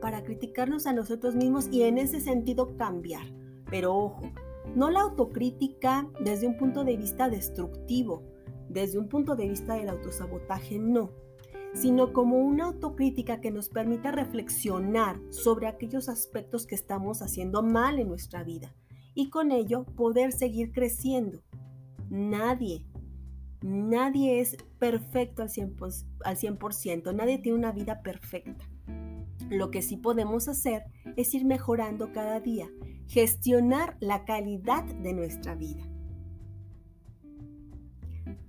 para 0.01 0.23
criticarnos 0.23 0.87
a 0.87 0.93
nosotros 0.93 1.35
mismos 1.35 1.69
y 1.71 1.83
en 1.83 1.99
ese 1.99 2.21
sentido 2.21 2.77
cambiar. 2.77 3.25
Pero 3.71 3.95
ojo, 3.95 4.31
no 4.75 4.91
la 4.91 5.01
autocrítica 5.01 6.09
desde 6.21 6.47
un 6.47 6.57
punto 6.57 6.85
de 6.85 6.97
vista 6.97 7.29
destructivo, 7.29 8.23
desde 8.69 8.99
un 8.99 9.09
punto 9.09 9.37
de 9.37 9.49
vista 9.49 9.75
del 9.75 9.89
autosabotaje, 9.89 10.79
no, 10.79 11.11
sino 11.75 12.13
como 12.13 12.39
una 12.39 12.65
autocrítica 12.67 13.41
que 13.41 13.51
nos 13.51 13.69
permita 13.69 14.13
reflexionar 14.13 15.21
sobre 15.31 15.67
aquellos 15.67 16.09
aspectos 16.09 16.67
que 16.67 16.75
estamos 16.75 17.23
haciendo 17.23 17.63
mal 17.63 17.99
en 17.99 18.09
nuestra 18.09 18.45
vida 18.45 18.75
y 19.15 19.31
con 19.31 19.53
ello 19.53 19.85
poder 19.85 20.33
seguir 20.33 20.73
creciendo. 20.73 21.43
Nadie, 22.11 22.85
nadie 23.63 24.41
es 24.41 24.57
perfecto 24.79 25.43
al 25.43 25.49
100%, 25.49 26.07
al 26.25 26.37
100%, 26.37 27.15
nadie 27.15 27.39
tiene 27.39 27.59
una 27.59 27.73
vida 27.73 28.03
perfecta. 28.03 28.69
Lo 29.51 29.71
que 29.71 29.83
sí 29.83 29.97
podemos 29.97 30.49
hacer 30.49 30.85
es 31.17 31.35
ir 31.35 31.45
mejorando 31.45 32.13
cada 32.13 32.41
día, 32.41 32.71
gestionar 33.09 33.97
la 34.01 34.25
calidad 34.25 34.85
de 34.85 35.13
nuestra 35.13 35.55
vida. 35.55 35.83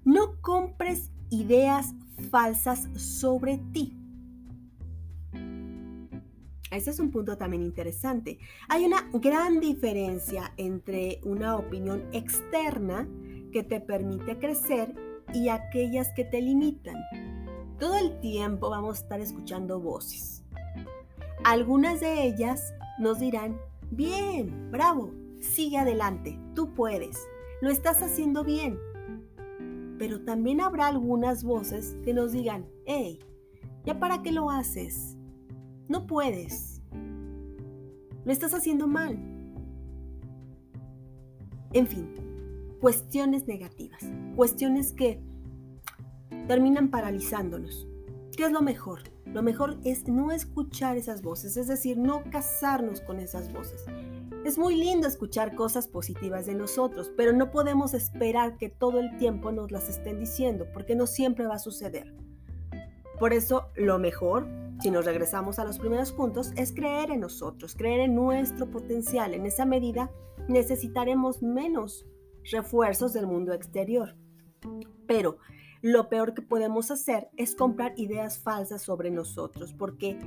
No 0.06 0.42
compres 0.42 1.12
ideas 1.30 1.94
falsas 2.30 2.90
sobre 2.96 3.58
ti. 3.74 3.98
Ese 6.72 6.90
es 6.90 7.00
un 7.00 7.12
punto 7.12 7.38
también 7.38 7.62
interesante. 7.62 8.40
Hay 8.68 8.84
una 8.86 9.10
gran 9.14 9.60
diferencia 9.60 10.54
entre 10.58 11.20
una 11.24 11.56
opinión 11.56 12.04
externa 12.14 13.08
que 13.54 13.64
te 13.64 13.80
permite 13.80 14.38
crecer 14.38 14.94
y 15.34 15.48
aquellas 15.48 16.10
que 16.14 16.26
te 16.26 16.42
limitan. 16.42 16.98
Todo 17.80 17.96
el 17.96 18.20
tiempo 18.20 18.70
vamos 18.70 18.98
a 18.98 19.04
estar 19.04 19.22
escuchando 19.22 19.80
voces. 19.80 20.44
Algunas 21.46 22.02
de 22.02 22.26
ellas 22.26 22.74
nos 23.00 23.20
dirán, 23.20 23.58
bien, 23.92 24.72
bravo, 24.72 25.12
sigue 25.40 25.78
adelante, 25.78 26.38
tú 26.56 26.74
puedes, 26.74 27.18
lo 27.62 27.70
estás 27.70 28.02
haciendo 28.02 28.44
bien, 28.44 28.78
pero 29.98 30.22
también 30.22 30.62
habrá 30.62 30.88
algunas 30.88 31.44
voces 31.44 31.96
que 32.04 32.14
nos 32.14 32.32
digan, 32.32 32.66
hey, 32.86 33.20
¿ya 33.86 34.00
para 34.00 34.22
qué 34.22 34.32
lo 34.32 34.50
haces? 34.50 35.18
No 35.88 36.08
puedes. 36.08 36.82
Lo 38.26 38.32
estás 38.32 38.54
haciendo 38.54 38.88
mal. 38.88 39.18
En 41.74 41.88
fin, 41.88 42.10
cuestiones 42.84 43.48
negativas, 43.48 44.04
cuestiones 44.36 44.92
que 44.92 45.22
terminan 46.50 46.90
paralizándonos. 46.90 47.88
¿Qué 48.36 48.44
es 48.44 48.52
lo 48.52 48.62
mejor? 48.62 49.04
Lo 49.26 49.42
mejor 49.42 49.78
es 49.86 50.10
no 50.10 50.34
escuchar 50.34 50.98
esas 50.98 51.22
voces, 51.22 51.56
es 51.56 51.70
decir, 51.70 51.98
no 51.98 52.26
casarnos 52.30 53.00
con 53.00 53.22
esas 53.22 53.54
voces. 53.54 53.86
Es 54.44 54.58
muy 54.58 54.76
lindo 54.76 55.08
escuchar 55.08 55.56
cosas 55.56 55.88
positivas 55.88 56.46
de 56.46 56.56
nosotros, 56.56 57.10
pero 57.16 57.32
no 57.32 57.52
podemos 57.52 57.94
esperar 57.94 58.58
que 58.58 58.68
todo 58.68 59.00
el 59.00 59.16
tiempo 59.16 59.54
nos 59.54 59.72
las 59.72 59.88
estén 59.88 60.20
diciendo, 60.20 60.68
porque 60.74 60.94
no 60.94 61.08
siempre 61.08 61.46
va 61.46 61.56
a 61.56 61.60
suceder. 61.60 62.14
Por 63.18 63.32
eso, 63.32 63.70
lo 63.78 63.98
mejor, 63.98 64.46
si 64.82 64.92
nos 64.92 65.06
regresamos 65.06 65.58
a 65.58 65.64
los 65.64 65.80
primeros 65.80 66.12
puntos, 66.12 66.52
es 66.58 66.74
creer 66.74 67.12
en 67.12 67.22
nosotros, 67.22 67.76
creer 67.76 68.02
en 68.02 68.14
nuestro 68.14 68.70
potencial. 68.70 69.34
En 69.34 69.46
esa 69.46 69.64
medida, 69.64 70.12
necesitaremos 70.50 71.42
menos 71.42 72.06
refuerzos 72.52 73.14
del 73.14 73.28
mundo 73.28 73.54
exterior. 73.54 74.16
Pero 75.08 75.38
lo 75.82 76.10
peor 76.10 76.34
que 76.34 76.42
podemos 76.42 76.92
hacer 76.92 77.30
es 77.36 77.56
comprar 77.56 77.94
ideas 77.98 78.40
falsas 78.40 78.82
sobre 78.82 79.12
nosotros, 79.12 79.74
porque 79.74 80.18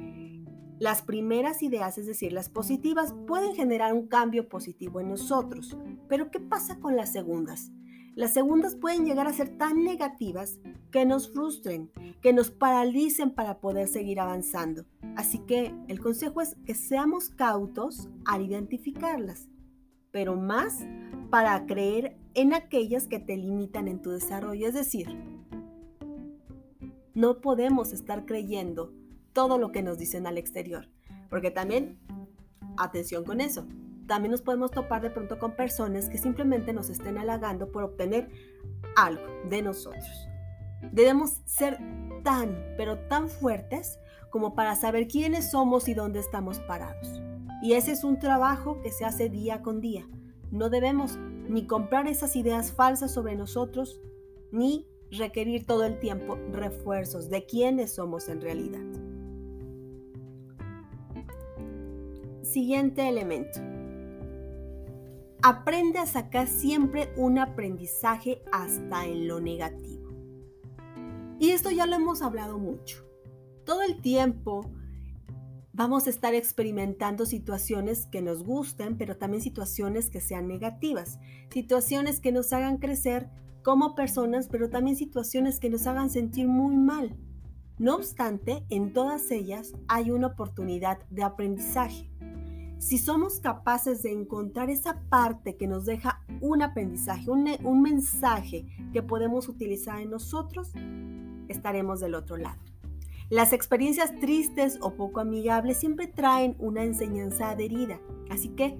las 0.78 1.00
primeras 1.00 1.62
ideas, 1.62 1.96
es 1.96 2.06
decir, 2.06 2.32
las 2.32 2.50
positivas, 2.50 3.14
pueden 3.26 3.54
generar 3.54 3.94
un 3.94 4.08
cambio 4.08 4.48
positivo 4.48 5.00
en 5.00 5.08
nosotros. 5.08 5.76
Pero 6.08 6.30
¿qué 6.30 6.40
pasa 6.40 6.78
con 6.78 6.96
las 6.96 7.12
segundas? 7.12 7.70
Las 8.14 8.32
segundas 8.32 8.74
pueden 8.74 9.04
llegar 9.04 9.26
a 9.26 9.32
ser 9.32 9.56
tan 9.58 9.84
negativas 9.84 10.58
que 10.90 11.04
nos 11.04 11.30
frustren, 11.32 11.90
que 12.22 12.32
nos 12.32 12.50
paralicen 12.50 13.30
para 13.30 13.58
poder 13.60 13.88
seguir 13.88 14.20
avanzando. 14.20 14.84
Así 15.16 15.38
que 15.40 15.74
el 15.88 16.00
consejo 16.00 16.40
es 16.40 16.56
que 16.64 16.74
seamos 16.74 17.28
cautos 17.30 18.08
al 18.24 18.42
identificarlas, 18.42 19.48
pero 20.16 20.34
más 20.34 20.78
para 21.28 21.66
creer 21.66 22.16
en 22.32 22.54
aquellas 22.54 23.06
que 23.06 23.18
te 23.18 23.36
limitan 23.36 23.86
en 23.86 24.00
tu 24.00 24.12
desarrollo. 24.12 24.66
Es 24.66 24.72
decir, 24.72 25.14
no 27.12 27.42
podemos 27.42 27.92
estar 27.92 28.24
creyendo 28.24 28.94
todo 29.34 29.58
lo 29.58 29.72
que 29.72 29.82
nos 29.82 29.98
dicen 29.98 30.26
al 30.26 30.38
exterior. 30.38 30.88
Porque 31.28 31.50
también, 31.50 31.98
atención 32.78 33.24
con 33.24 33.42
eso, 33.42 33.66
también 34.06 34.30
nos 34.30 34.40
podemos 34.40 34.70
topar 34.70 35.02
de 35.02 35.10
pronto 35.10 35.38
con 35.38 35.54
personas 35.54 36.08
que 36.08 36.16
simplemente 36.16 36.72
nos 36.72 36.88
estén 36.88 37.18
halagando 37.18 37.70
por 37.70 37.82
obtener 37.84 38.30
algo 38.96 39.26
de 39.50 39.60
nosotros. 39.60 40.30
Debemos 40.92 41.42
ser 41.44 41.76
tan, 42.24 42.56
pero 42.78 43.00
tan 43.00 43.28
fuertes 43.28 43.98
como 44.30 44.54
para 44.54 44.76
saber 44.76 45.08
quiénes 45.08 45.50
somos 45.50 45.88
y 45.88 45.92
dónde 45.92 46.20
estamos 46.20 46.58
parados. 46.60 47.20
Y 47.62 47.72
ese 47.72 47.92
es 47.92 48.04
un 48.04 48.18
trabajo 48.18 48.80
que 48.82 48.92
se 48.92 49.04
hace 49.04 49.28
día 49.28 49.62
con 49.62 49.80
día. 49.80 50.08
No 50.50 50.70
debemos 50.70 51.18
ni 51.48 51.66
comprar 51.66 52.06
esas 52.06 52.36
ideas 52.36 52.72
falsas 52.72 53.12
sobre 53.12 53.36
nosotros, 53.36 54.00
ni 54.52 54.86
requerir 55.10 55.66
todo 55.66 55.84
el 55.84 55.98
tiempo 55.98 56.36
refuerzos 56.52 57.30
de 57.30 57.46
quiénes 57.46 57.94
somos 57.94 58.28
en 58.28 58.40
realidad. 58.40 58.80
Siguiente 62.42 63.08
elemento. 63.08 63.60
Aprende 65.42 65.98
a 65.98 66.06
sacar 66.06 66.48
siempre 66.48 67.12
un 67.16 67.38
aprendizaje 67.38 68.42
hasta 68.50 69.04
en 69.04 69.28
lo 69.28 69.40
negativo. 69.40 70.10
Y 71.38 71.50
esto 71.50 71.70
ya 71.70 71.86
lo 71.86 71.96
hemos 71.96 72.22
hablado 72.22 72.58
mucho. 72.58 73.04
Todo 73.64 73.82
el 73.82 74.00
tiempo 74.00 74.70
vamos 75.76 76.06
a 76.06 76.10
estar 76.10 76.34
experimentando 76.34 77.26
situaciones 77.26 78.06
que 78.06 78.22
nos 78.22 78.42
gusten, 78.42 78.96
pero 78.96 79.18
también 79.18 79.42
situaciones 79.42 80.08
que 80.08 80.22
sean 80.22 80.48
negativas, 80.48 81.20
situaciones 81.50 82.18
que 82.18 82.32
nos 82.32 82.54
hagan 82.54 82.78
crecer 82.78 83.28
como 83.62 83.94
personas, 83.94 84.48
pero 84.48 84.70
también 84.70 84.96
situaciones 84.96 85.60
que 85.60 85.68
nos 85.68 85.86
hagan 85.86 86.08
sentir 86.08 86.48
muy 86.48 86.76
mal. 86.76 87.14
No 87.78 87.96
obstante, 87.96 88.64
en 88.70 88.94
todas 88.94 89.30
ellas 89.30 89.74
hay 89.86 90.10
una 90.10 90.28
oportunidad 90.28 90.98
de 91.10 91.24
aprendizaje. 91.24 92.10
Si 92.78 92.96
somos 92.96 93.38
capaces 93.40 94.02
de 94.02 94.12
encontrar 94.12 94.70
esa 94.70 95.02
parte 95.10 95.56
que 95.56 95.66
nos 95.66 95.84
deja 95.84 96.24
un 96.40 96.62
aprendizaje, 96.62 97.30
un, 97.30 97.82
mensaje 97.82 98.64
que 98.94 99.02
podemos 99.02 99.46
utilizar 99.48 100.00
en 100.00 100.10
nosotros, 100.10 100.72
estaremos 101.48 102.00
del 102.00 102.14
otro 102.14 102.38
lado. 102.38 102.75
Las 103.28 103.52
experiencias 103.52 104.14
tristes 104.20 104.78
o 104.80 104.94
poco 104.94 105.18
amigables 105.18 105.78
siempre 105.78 106.06
traen 106.06 106.54
una 106.60 106.84
enseñanza 106.84 107.50
adherida, 107.50 108.00
así 108.30 108.50
que 108.50 108.78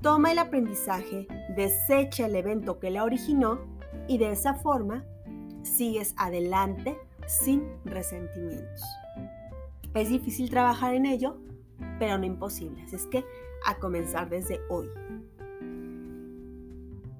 toma 0.00 0.32
el 0.32 0.40
aprendizaje, 0.40 1.28
desecha 1.54 2.26
el 2.26 2.34
evento 2.34 2.80
que 2.80 2.90
la 2.90 3.04
originó 3.04 3.60
y 4.08 4.18
de 4.18 4.32
esa 4.32 4.54
forma 4.54 5.04
sigues 5.62 6.14
adelante 6.16 6.98
sin 7.28 7.62
resentimientos. 7.84 8.82
Es 9.94 10.08
difícil 10.08 10.50
trabajar 10.50 10.92
en 10.94 11.06
ello, 11.06 11.38
pero 12.00 12.18
no 12.18 12.26
imposible, 12.26 12.82
así 12.82 12.96
es 12.96 13.06
que 13.06 13.24
a 13.64 13.78
comenzar 13.78 14.28
desde 14.28 14.60
hoy. 14.68 14.88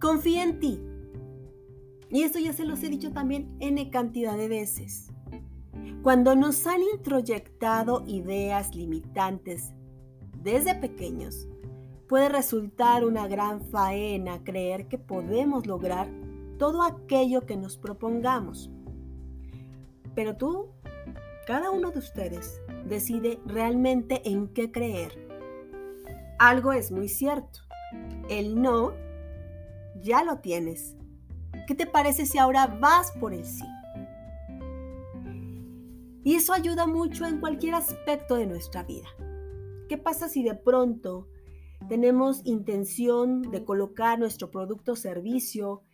Confía 0.00 0.42
en 0.42 0.58
ti. 0.58 0.80
Y 2.10 2.22
esto 2.22 2.40
ya 2.40 2.52
se 2.52 2.64
los 2.64 2.82
he 2.82 2.88
dicho 2.88 3.12
también 3.12 3.56
N 3.60 3.88
cantidad 3.90 4.36
de 4.36 4.48
veces. 4.48 5.12
Cuando 6.06 6.36
nos 6.36 6.64
han 6.68 6.84
introyectado 6.84 8.04
ideas 8.06 8.76
limitantes 8.76 9.72
desde 10.40 10.76
pequeños, 10.76 11.48
puede 12.08 12.28
resultar 12.28 13.04
una 13.04 13.26
gran 13.26 13.60
faena 13.60 14.44
creer 14.44 14.86
que 14.86 14.98
podemos 14.98 15.66
lograr 15.66 16.08
todo 16.60 16.84
aquello 16.84 17.44
que 17.44 17.56
nos 17.56 17.76
propongamos. 17.76 18.70
Pero 20.14 20.36
tú, 20.36 20.68
cada 21.44 21.72
uno 21.72 21.90
de 21.90 21.98
ustedes, 21.98 22.60
decide 22.84 23.40
realmente 23.44 24.22
en 24.30 24.46
qué 24.46 24.70
creer. 24.70 25.10
Algo 26.38 26.72
es 26.72 26.92
muy 26.92 27.08
cierto. 27.08 27.62
El 28.28 28.62
no 28.62 28.92
ya 30.02 30.22
lo 30.22 30.38
tienes. 30.38 30.94
¿Qué 31.66 31.74
te 31.74 31.86
parece 31.86 32.26
si 32.26 32.38
ahora 32.38 32.68
vas 32.68 33.10
por 33.10 33.34
el 33.34 33.44
sí? 33.44 33.64
Y 36.26 36.34
eso 36.34 36.52
ayuda 36.52 36.88
mucho 36.88 37.24
en 37.24 37.38
cualquier 37.38 37.76
aspecto 37.76 38.34
de 38.34 38.48
nuestra 38.48 38.82
vida. 38.82 39.06
¿Qué 39.88 39.96
pasa 39.96 40.28
si 40.28 40.42
de 40.42 40.56
pronto 40.56 41.28
tenemos 41.88 42.40
intención 42.44 43.42
de 43.42 43.64
colocar 43.64 44.18
nuestro 44.18 44.50
producto 44.50 44.94
o 44.94 44.96
servicio 44.96 45.84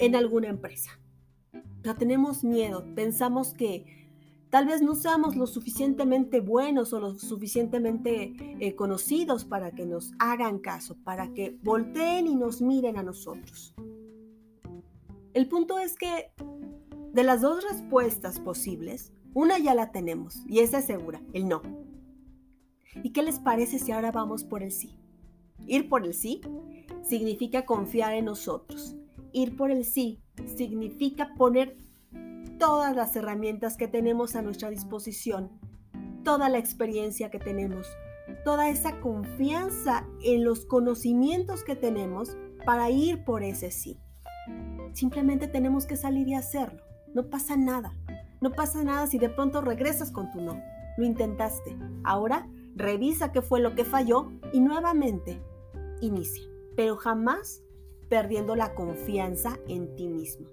en 0.00 0.16
alguna 0.16 0.48
empresa? 0.48 0.98
Pero 1.82 1.94
tenemos 1.94 2.42
miedo, 2.42 2.84
pensamos 2.96 3.54
que 3.54 4.10
tal 4.50 4.66
vez 4.66 4.82
no 4.82 4.96
seamos 4.96 5.36
lo 5.36 5.46
suficientemente 5.46 6.40
buenos 6.40 6.92
o 6.92 6.98
lo 6.98 7.16
suficientemente 7.16 8.34
eh, 8.58 8.74
conocidos 8.74 9.44
para 9.44 9.70
que 9.70 9.86
nos 9.86 10.14
hagan 10.18 10.58
caso, 10.58 10.96
para 11.04 11.32
que 11.32 11.60
volteen 11.62 12.26
y 12.26 12.34
nos 12.34 12.60
miren 12.60 12.96
a 12.96 13.04
nosotros. 13.04 13.72
El 15.32 15.46
punto 15.46 15.78
es 15.78 15.94
que 15.94 16.32
de 17.12 17.22
las 17.22 17.40
dos 17.40 17.62
respuestas 17.62 18.40
posibles, 18.40 19.12
una 19.36 19.58
ya 19.58 19.74
la 19.74 19.92
tenemos 19.92 20.42
y 20.46 20.60
esa 20.60 20.78
es 20.78 20.86
segura, 20.86 21.20
el 21.34 21.46
no. 21.46 21.60
¿Y 23.02 23.10
qué 23.12 23.22
les 23.22 23.38
parece 23.38 23.78
si 23.78 23.92
ahora 23.92 24.10
vamos 24.10 24.44
por 24.44 24.62
el 24.62 24.72
sí? 24.72 24.96
Ir 25.66 25.90
por 25.90 26.06
el 26.06 26.14
sí 26.14 26.40
significa 27.02 27.66
confiar 27.66 28.14
en 28.14 28.24
nosotros. 28.24 28.96
Ir 29.32 29.54
por 29.54 29.70
el 29.70 29.84
sí 29.84 30.22
significa 30.56 31.34
poner 31.34 31.76
todas 32.58 32.96
las 32.96 33.14
herramientas 33.14 33.76
que 33.76 33.88
tenemos 33.88 34.36
a 34.36 34.40
nuestra 34.40 34.70
disposición, 34.70 35.50
toda 36.24 36.48
la 36.48 36.56
experiencia 36.56 37.30
que 37.30 37.38
tenemos, 37.38 37.86
toda 38.42 38.70
esa 38.70 39.00
confianza 39.00 40.06
en 40.22 40.44
los 40.44 40.64
conocimientos 40.64 41.62
que 41.62 41.76
tenemos 41.76 42.38
para 42.64 42.88
ir 42.88 43.22
por 43.22 43.42
ese 43.42 43.70
sí. 43.70 43.98
Simplemente 44.94 45.46
tenemos 45.46 45.84
que 45.84 45.98
salir 45.98 46.26
y 46.26 46.34
hacerlo. 46.34 46.80
No 47.12 47.28
pasa 47.28 47.54
nada. 47.58 47.92
No 48.46 48.52
pasa 48.52 48.84
nada 48.84 49.08
si 49.08 49.18
de 49.18 49.28
pronto 49.28 49.60
regresas 49.60 50.12
con 50.12 50.30
tu 50.30 50.40
no. 50.40 50.62
Lo 50.96 51.04
intentaste. 51.04 51.76
Ahora 52.04 52.48
revisa 52.76 53.32
qué 53.32 53.42
fue 53.42 53.58
lo 53.58 53.74
que 53.74 53.84
falló 53.84 54.30
y 54.52 54.60
nuevamente 54.60 55.42
inicia. 56.00 56.44
Pero 56.76 56.94
jamás 56.94 57.64
perdiendo 58.08 58.54
la 58.54 58.72
confianza 58.76 59.58
en 59.66 59.96
ti 59.96 60.06
mismo. 60.06 60.46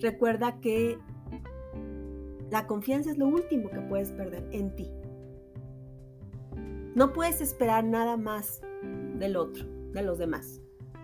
Recuerda 0.00 0.58
que 0.58 0.98
la 2.50 2.66
confianza 2.66 3.12
es 3.12 3.16
lo 3.16 3.28
último 3.28 3.70
que 3.70 3.80
puedes 3.82 4.10
perder 4.10 4.48
en 4.50 4.74
ti. 4.74 4.90
No 6.96 7.12
puedes 7.12 7.40
esperar 7.40 7.84
nada 7.84 8.16
más 8.16 8.62
del 9.20 9.36
otro, 9.36 9.64
de 9.92 10.02
los 10.02 10.18
demás. 10.18 10.60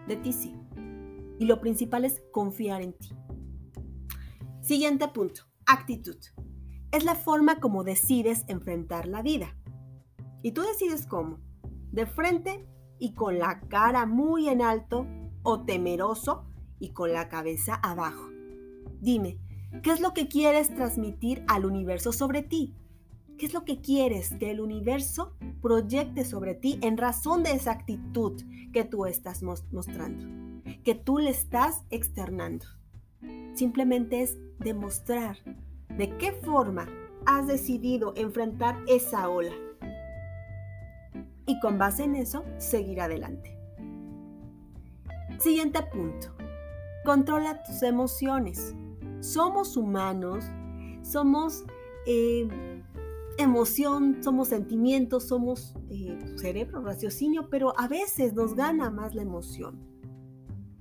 De 0.09 0.17
ti 0.17 0.33
sí. 0.33 0.53
Y 1.39 1.45
lo 1.45 1.61
principal 1.61 2.05
es 2.05 2.25
confiar 2.33 2.83
en 2.83 2.93
ti. 2.95 3.11
Siguiente 4.61 5.09
punto, 5.09 5.45
actitud. 5.67 6.17
Es 6.93 7.05
la 7.05 7.15
forma 7.15 7.61
como 7.61 7.83
decides 7.83 8.45
enfrentar 8.47 9.09
la 9.09 9.23
vida. 9.23 9.57
Y 10.43 10.53
tú 10.53 10.61
decides 10.61 11.07
cómo. 11.07 11.41
De 11.91 12.05
frente 12.05 12.69
y 12.99 13.15
con 13.15 13.39
la 13.39 13.61
cara 13.69 14.05
muy 14.05 14.49
en 14.49 14.61
alto 14.61 15.07
o 15.43 15.65
temeroso 15.65 16.45
y 16.79 16.91
con 16.91 17.13
la 17.13 17.29
cabeza 17.29 17.75
abajo. 17.75 18.29
Dime, 19.01 19.39
¿qué 19.83 19.93
es 19.93 20.01
lo 20.01 20.13
que 20.13 20.29
quieres 20.29 20.69
transmitir 20.75 21.43
al 21.49 21.65
universo 21.65 22.13
sobre 22.13 22.43
ti? 22.43 22.77
¿Qué 23.39 23.47
es 23.47 23.55
lo 23.55 23.65
que 23.65 23.81
quieres 23.81 24.35
que 24.39 24.51
el 24.51 24.61
universo 24.61 25.35
proyecte 25.63 26.27
sobre 26.27 26.55
ti 26.55 26.79
en 26.83 26.99
razón 26.99 27.43
de 27.43 27.53
esa 27.53 27.73
actitud 27.73 28.43
que 28.75 28.85
tú 28.85 29.07
estás 29.07 29.43
mostrando, 29.43 30.63
que 30.85 30.95
tú 30.95 31.19
le 31.19 31.31
estás 31.31 31.83
externando? 31.89 32.67
Simplemente 33.55 34.23
es 34.23 34.39
demostrar 34.59 35.37
de 35.97 36.17
qué 36.19 36.33
forma 36.33 36.87
has 37.27 37.47
decidido 37.47 38.13
enfrentar 38.17 38.79
esa 38.87 39.29
ola. 39.29 39.53
Y 41.47 41.59
con 41.61 41.79
base 41.79 42.05
en 42.05 42.17
eso, 42.17 42.45
seguir 42.59 43.01
adelante. 43.01 43.57
Siguiente 45.39 45.83
punto. 45.83 46.29
Controla 47.05 47.63
tus 47.63 47.83
emociones. 47.83 48.75
Somos 49.21 49.77
humanos, 49.77 50.45
somos 51.03 51.65
eh, 52.07 52.49
emoción, 53.39 54.19
somos 54.23 54.49
sentimientos, 54.49 55.29
somos 55.29 55.75
eh, 55.91 56.19
cerebro, 56.37 56.83
raciocinio, 56.83 57.49
pero 57.49 57.79
a 57.79 57.89
veces 57.89 58.35
nos 58.35 58.55
gana 58.55 58.91
más 58.91 59.15
la 59.15 59.23
emoción. 59.23 59.79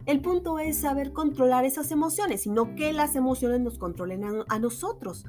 El 0.10 0.22
punto 0.22 0.58
es 0.58 0.78
saber 0.78 1.14
controlar 1.14 1.66
esas 1.66 1.92
emociones, 1.92 2.42
sino 2.42 2.74
que 2.74 2.94
las 2.94 3.16
emociones 3.16 3.60
nos 3.62 3.78
controlen 3.78 4.24
a, 4.48 4.58
nosotros. 4.58 5.24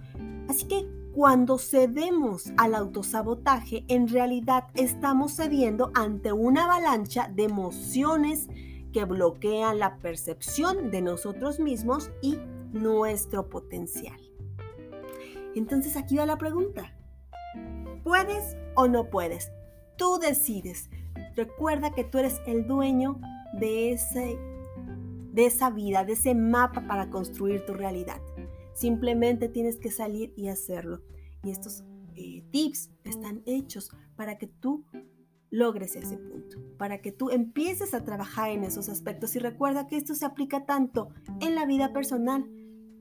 Así 0.49 0.67
que 0.69 0.89
cuando 1.13 1.59
cedemos 1.59 2.51
al 2.57 2.75
autosabotaje, 2.75 3.85
en 3.89 4.09
realidad 4.09 4.69
estamos 4.73 5.37
cediendo 5.37 5.91
ante 5.93 6.33
una 6.33 6.65
avalancha 6.65 7.31
de 7.31 7.45
emociones 7.45 8.49
que 8.91 9.05
bloquean 9.05 9.79
la 9.79 9.99
percepción 9.99 10.91
de 10.91 11.03
nosotros 11.03 11.61
mismos 11.61 12.11
y 12.23 12.39
nuestro 12.73 13.51
potencial. 13.51 14.19
Entonces 15.55 15.95
aquí 15.99 16.17
va 16.17 16.25
la 16.25 16.39
pregunta. 16.39 16.95
¿Puedes 18.03 18.57
o 18.77 18.89
no 18.89 19.11
puedes? 19.11 19.53
Tú 19.99 20.19
decides. 20.19 20.89
Recuerda 21.37 21.93
que 21.93 22.05
tú 22.05 22.17
eres 22.17 22.41
el 22.47 22.67
dueño 22.67 23.21
de 23.53 23.93
ese 23.93 24.39
de 25.33 25.47
esa 25.47 25.71
vida, 25.71 26.05
de 26.05 26.13
ese 26.13 26.35
mapa 26.35 26.87
para 26.87 27.11
construir 27.11 27.65
tu 27.65 27.75
realidad. 27.75 28.21
Simplemente 28.75 29.49
tienes 29.49 29.77
que 29.77 29.91
salir 29.91 30.33
y 30.37 30.49
hacerlo. 30.49 31.03
Y 31.43 31.51
estos 31.51 31.85
eh, 32.17 32.43
tips 32.51 32.91
están 33.05 33.43
hechos 33.47 33.91
para 34.17 34.39
que 34.39 34.47
tú 34.47 34.85
logres 35.51 35.97
ese 35.97 36.17
punto, 36.17 36.59
para 36.79 37.01
que 37.01 37.13
tú 37.13 37.31
empieces 37.31 37.95
a 37.95 38.05
trabajar 38.05 38.51
en 38.51 38.65
esos 38.65 38.89
aspectos. 38.89 39.35
Y 39.37 39.39
recuerda 39.39 39.87
que 39.87 39.97
esto 39.97 40.15
se 40.15 40.25
aplica 40.25 40.65
tanto 40.65 41.11
en 41.41 41.55
la 41.55 41.67
vida 41.67 41.93
personal 41.93 42.49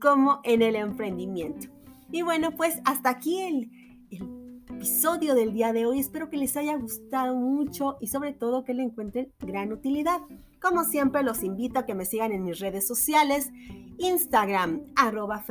como 0.00 0.40
en 0.44 0.62
el 0.62 0.76
emprendimiento. 0.76 1.68
Y 2.10 2.22
bueno, 2.22 2.50
pues 2.56 2.80
hasta 2.84 3.10
aquí 3.10 3.40
el, 3.40 3.70
el 4.10 4.40
episodio 4.80 5.34
del 5.34 5.52
día 5.52 5.72
de 5.72 5.86
hoy. 5.86 6.00
Espero 6.00 6.30
que 6.30 6.36
les 6.36 6.56
haya 6.56 6.76
gustado 6.76 7.36
mucho 7.36 7.96
y 8.00 8.06
sobre 8.06 8.32
todo 8.32 8.64
que 8.64 8.74
le 8.74 8.82
encuentren 8.82 9.32
gran 9.38 9.72
utilidad. 9.72 10.20
Como 10.60 10.84
siempre, 10.84 11.22
los 11.22 11.42
invito 11.42 11.78
a 11.78 11.86
que 11.86 11.94
me 11.94 12.04
sigan 12.04 12.32
en 12.32 12.44
mis 12.44 12.58
redes 12.58 12.86
sociales, 12.86 13.50
Instagram, 13.98 14.82
arroba 14.94 15.42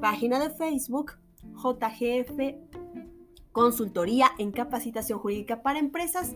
página 0.00 0.38
de 0.38 0.50
Facebook, 0.50 1.12
JGF, 1.54 2.56
consultoría 3.50 4.30
en 4.38 4.52
capacitación 4.52 5.18
jurídica 5.18 5.62
para 5.62 5.80
empresas. 5.80 6.34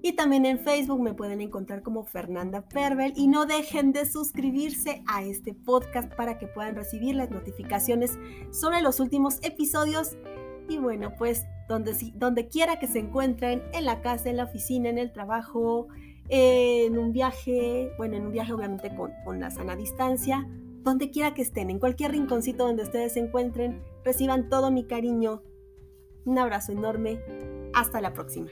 Y 0.00 0.12
también 0.12 0.46
en 0.46 0.60
Facebook 0.60 1.02
me 1.02 1.14
pueden 1.14 1.40
encontrar 1.40 1.82
como 1.82 2.04
Fernanda 2.04 2.62
Pervel 2.62 3.12
y 3.16 3.26
no 3.26 3.46
dejen 3.46 3.92
de 3.92 4.06
suscribirse 4.06 5.02
a 5.08 5.24
este 5.24 5.54
podcast 5.54 6.14
para 6.14 6.38
que 6.38 6.46
puedan 6.46 6.76
recibir 6.76 7.16
las 7.16 7.30
notificaciones 7.30 8.16
sobre 8.52 8.80
los 8.80 9.00
últimos 9.00 9.40
episodios. 9.42 10.16
Y 10.68 10.78
bueno, 10.78 11.14
pues 11.16 11.46
donde, 11.68 11.92
donde 12.14 12.48
quiera 12.48 12.78
que 12.78 12.86
se 12.86 12.98
encuentren, 12.98 13.62
en 13.72 13.84
la 13.84 14.00
casa, 14.00 14.30
en 14.30 14.36
la 14.36 14.44
oficina, 14.44 14.88
en 14.88 14.98
el 14.98 15.12
trabajo, 15.12 15.88
en 16.28 16.98
un 16.98 17.12
viaje, 17.12 17.90
bueno, 17.96 18.16
en 18.16 18.26
un 18.26 18.32
viaje 18.32 18.52
obviamente 18.52 18.94
con, 18.94 19.12
con 19.24 19.40
la 19.40 19.50
sana 19.50 19.76
distancia, 19.76 20.46
donde 20.82 21.10
quiera 21.10 21.34
que 21.34 21.42
estén, 21.42 21.70
en 21.70 21.78
cualquier 21.78 22.12
rinconcito 22.12 22.66
donde 22.66 22.82
ustedes 22.82 23.14
se 23.14 23.20
encuentren, 23.20 23.82
reciban 24.04 24.48
todo 24.48 24.70
mi 24.70 24.84
cariño. 24.84 25.42
Un 26.24 26.38
abrazo 26.38 26.72
enorme. 26.72 27.20
Hasta 27.74 28.00
la 28.00 28.12
próxima. 28.12 28.48